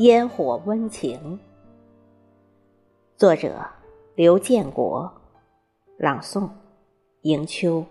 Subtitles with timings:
[0.00, 1.38] 烟火温情。
[3.18, 3.66] 作者：
[4.14, 5.12] 刘建国，
[5.98, 6.48] 朗诵：
[7.20, 7.84] 迎秋。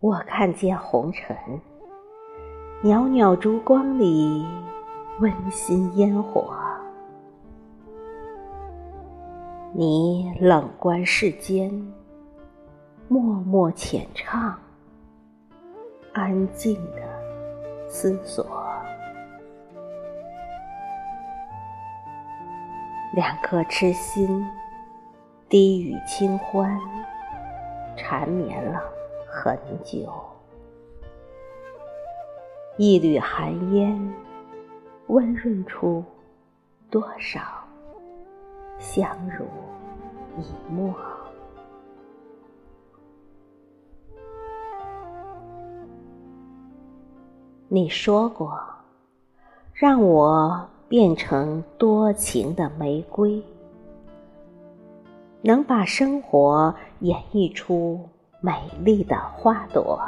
[0.00, 1.34] 我看见红尘，
[2.82, 4.48] 袅袅烛光里，
[5.18, 6.56] 温馨烟火。
[9.74, 11.70] 你冷观世间，
[13.06, 14.58] 默默浅唱，
[16.14, 17.02] 安静的
[17.86, 18.46] 思索。
[23.12, 24.42] 两颗痴心，
[25.50, 26.80] 低语清欢，
[27.94, 28.80] 缠绵了。
[29.28, 30.10] 很久，
[32.82, 34.14] 一缕寒烟，
[35.08, 36.02] 温润出
[36.88, 37.42] 多少
[38.78, 39.44] 相濡
[40.38, 40.94] 以沫。
[47.68, 48.58] 你说过，
[49.74, 53.44] 让我变成多情的玫瑰，
[55.42, 58.08] 能把生活演绎出。
[58.40, 60.00] 美丽的花朵，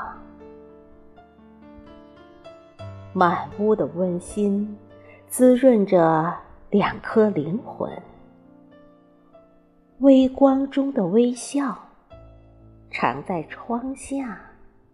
[3.15, 4.79] 满屋的温馨，
[5.29, 6.35] 滋润着
[6.71, 7.91] 两颗灵魂。
[9.99, 11.77] 微光中的微笑，
[12.91, 14.41] 常在窗下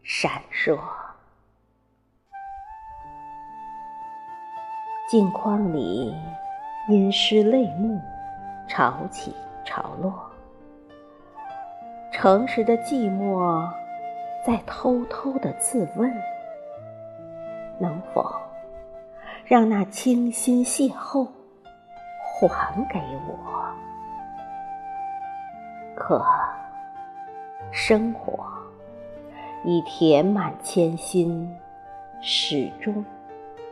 [0.02, 0.77] 闪烁。
[5.08, 6.12] 镜框里，
[6.88, 8.00] 阴湿泪目，
[8.69, 9.32] 潮起
[9.64, 10.12] 潮落。
[12.12, 13.70] 诚实的寂寞，
[14.44, 16.12] 在偷偷的自问：
[17.78, 18.28] 能否
[19.44, 21.27] 让那清新邂逅
[22.49, 23.37] 还给我？
[25.97, 26.25] 可
[27.71, 28.44] 生活
[29.65, 31.56] 已填满千心，
[32.21, 33.05] 始终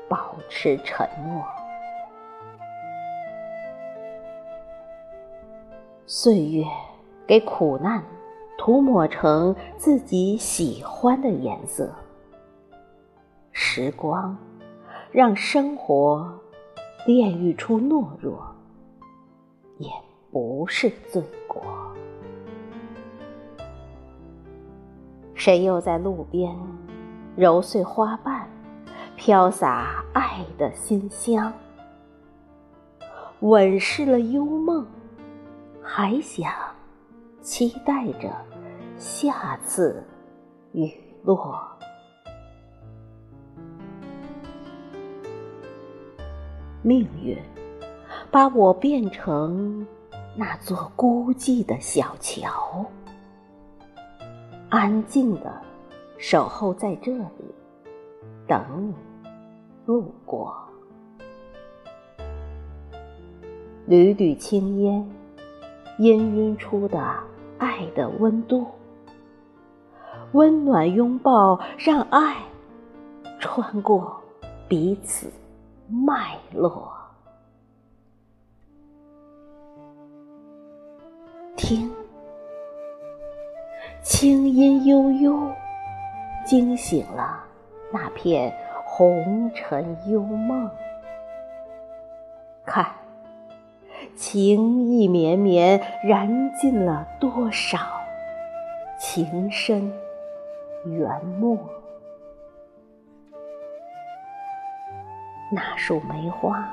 [0.09, 1.45] 保持沉默。
[6.07, 6.65] 岁月
[7.27, 8.03] 给苦难。
[8.59, 11.95] 涂抹成自己喜欢的颜色，
[13.79, 14.35] 时光
[15.13, 16.33] 让生活
[17.05, 18.43] 炼狱出懦弱，
[19.77, 19.91] 也
[20.31, 21.63] 不是罪过。
[25.35, 26.57] 谁又在路边
[27.37, 28.49] 揉碎花瓣，
[29.15, 31.53] 飘洒爱的馨香？
[33.41, 34.87] 吻湿了幽梦，
[35.83, 36.51] 还想。
[37.43, 38.35] 期待着
[38.97, 40.03] 下次
[40.73, 40.91] 雨
[41.25, 41.76] 落。
[46.87, 47.37] 命运
[48.31, 49.85] 把我变成
[50.37, 52.87] 那座孤寂的小桥，
[54.69, 55.53] 安静的
[56.17, 57.53] 守候在这里，
[58.47, 58.95] 等你
[59.85, 60.57] 路过。
[63.87, 65.05] 缕缕青烟，
[65.99, 67.03] 氤氲出的。
[67.59, 68.67] 爱的温度，
[70.33, 72.37] 温暖拥抱，让爱
[73.41, 74.15] 穿过
[74.69, 75.33] 彼此
[75.89, 76.93] 脉络。
[81.57, 81.91] 听，
[84.03, 85.53] 清音悠悠，
[86.45, 87.45] 惊醒了
[87.93, 88.55] 那片
[88.85, 90.71] 红尘幽梦。
[92.65, 92.87] 看。
[94.15, 97.79] 情意绵绵，燃尽了多少
[98.99, 99.93] 情深
[100.85, 101.59] 缘没？
[105.51, 106.69] 那束梅花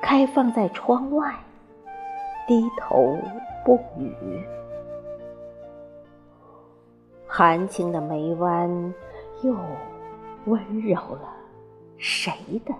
[0.00, 1.34] 开放在窗外，
[2.46, 3.18] 低头
[3.64, 4.44] 不语。
[7.26, 8.94] 含情的眉弯，
[9.42, 9.56] 又
[10.44, 11.34] 温柔了
[11.96, 12.32] 谁
[12.64, 12.74] 的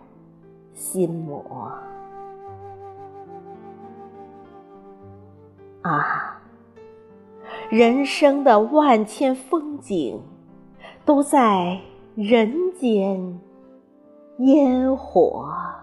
[0.74, 1.72] 心魔？
[5.82, 6.40] 啊，
[7.70, 10.20] 人生的万千风景，
[11.04, 11.80] 都在
[12.14, 13.40] 人间
[14.44, 15.81] 烟火。